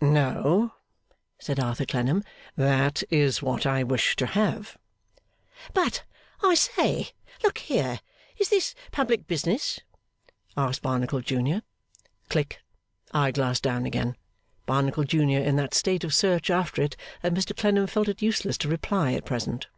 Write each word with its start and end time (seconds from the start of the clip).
'No,' 0.00 0.72
said 1.38 1.60
Arthur 1.60 1.84
Clennam. 1.86 2.24
'That 2.56 3.04
is 3.10 3.40
what 3.42 3.64
I 3.64 3.84
wish 3.84 4.16
to 4.16 4.26
have.' 4.26 4.76
'But 5.72 6.02
I 6.42 6.56
say. 6.56 7.10
Look 7.44 7.58
here! 7.58 8.00
Is 8.36 8.48
this 8.48 8.74
public 8.90 9.28
business?' 9.28 9.78
asked 10.56 10.82
Barnacle 10.82 11.20
junior. 11.20 11.62
(Click! 12.28 12.58
Eye 13.12 13.30
glass 13.30 13.60
down 13.60 13.86
again. 13.86 14.16
Barnacle 14.66 15.04
Junior 15.04 15.38
in 15.42 15.54
that 15.54 15.74
state 15.74 16.02
of 16.02 16.12
search 16.12 16.50
after 16.50 16.82
it 16.82 16.96
that 17.22 17.32
Mr 17.34 17.56
Clennam 17.56 17.86
felt 17.86 18.08
it 18.08 18.20
useless 18.20 18.58
to 18.58 18.68
reply 18.68 19.12
at 19.12 19.24
present.) 19.24 19.68